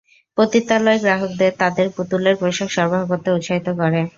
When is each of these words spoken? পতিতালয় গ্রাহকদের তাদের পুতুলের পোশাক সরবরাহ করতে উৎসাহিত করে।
পতিতালয় 0.37 0.99
গ্রাহকদের 0.99 1.51
তাদের 1.61 1.87
পুতুলের 1.95 2.35
পোশাক 2.41 2.69
সরবরাহ 2.71 3.03
করতে 3.11 3.29
উৎসাহিত 3.31 3.67
করে। 3.79 4.01